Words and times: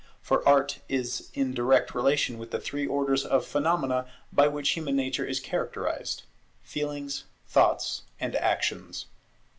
For 0.19 0.43
Art 0.49 0.79
is 0.89 1.29
in 1.35 1.53
direct 1.53 1.93
relation 1.93 2.39
with 2.39 2.49
the 2.49 2.59
three 2.59 2.87
orders 2.87 3.23
of 3.23 3.45
phenomena 3.45 4.07
by 4.33 4.47
which 4.47 4.69
human 4.71 4.95
nature 4.95 5.25
is 5.27 5.39
characterized; 5.39 6.23
Feelings, 6.63 7.25
Thoughts, 7.45 8.01
and 8.19 8.35
Actions. 8.35 9.05